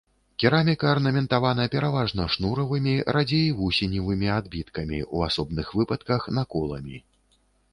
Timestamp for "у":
5.19-5.23